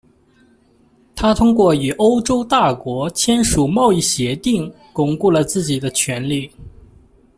[1.15, 6.49] 他通过与欧洲大国签署贸易协定巩固了自己的权力。